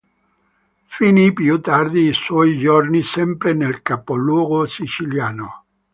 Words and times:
Finì 0.95 1.31
più 1.31 1.61
tardi 1.61 2.07
i 2.07 2.13
suoi 2.13 2.57
giorni, 2.57 3.03
sempre 3.03 3.53
nel 3.53 3.83
capoluogo 3.83 4.65
siciliano. 4.65 5.65